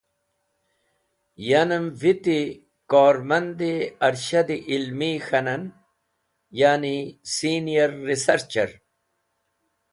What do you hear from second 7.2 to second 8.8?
senior researcher.